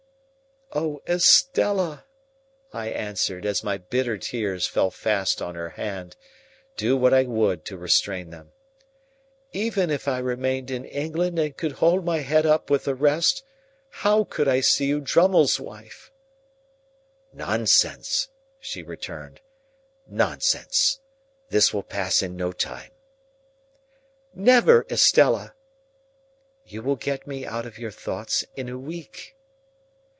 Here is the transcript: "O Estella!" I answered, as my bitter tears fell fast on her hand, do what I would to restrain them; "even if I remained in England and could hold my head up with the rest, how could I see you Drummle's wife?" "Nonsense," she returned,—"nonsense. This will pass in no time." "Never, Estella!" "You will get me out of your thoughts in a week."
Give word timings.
"O 0.73 1.01
Estella!" 1.05 2.05
I 2.71 2.87
answered, 2.87 3.45
as 3.45 3.61
my 3.61 3.77
bitter 3.77 4.17
tears 4.17 4.67
fell 4.67 4.89
fast 4.89 5.41
on 5.41 5.53
her 5.55 5.71
hand, 5.71 6.15
do 6.77 6.95
what 6.95 7.13
I 7.13 7.23
would 7.23 7.65
to 7.65 7.75
restrain 7.77 8.29
them; 8.29 8.53
"even 9.51 9.89
if 9.89 10.07
I 10.07 10.17
remained 10.19 10.71
in 10.71 10.85
England 10.85 11.37
and 11.39 11.57
could 11.57 11.73
hold 11.73 12.05
my 12.05 12.19
head 12.19 12.45
up 12.45 12.69
with 12.69 12.85
the 12.85 12.95
rest, 12.95 13.43
how 13.89 14.23
could 14.23 14.47
I 14.47 14.61
see 14.61 14.85
you 14.85 15.01
Drummle's 15.01 15.59
wife?" 15.59 16.09
"Nonsense," 17.33 18.29
she 18.57 18.81
returned,—"nonsense. 18.81 21.01
This 21.49 21.73
will 21.73 21.83
pass 21.83 22.21
in 22.23 22.37
no 22.37 22.53
time." 22.53 22.91
"Never, 24.33 24.85
Estella!" 24.89 25.53
"You 26.65 26.81
will 26.81 26.95
get 26.95 27.27
me 27.27 27.45
out 27.45 27.65
of 27.65 27.77
your 27.77 27.91
thoughts 27.91 28.45
in 28.55 28.69
a 28.69 28.77
week." 28.79 29.35